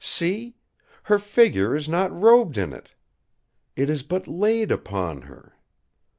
See! 0.03 0.55
her 1.03 1.19
figure 1.19 1.75
is 1.75 1.87
not 1.87 2.11
robed 2.11 2.57
in 2.57 2.73
it. 2.73 2.95
It 3.75 3.87
is 3.87 4.01
but 4.01 4.27
laid 4.27 4.71
upon 4.71 5.21
her." 5.21 5.53